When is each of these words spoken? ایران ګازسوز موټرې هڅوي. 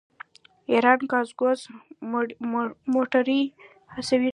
ایران 0.71 0.99
ګازسوز 1.11 1.59
موټرې 2.93 3.41
هڅوي. 3.93 4.29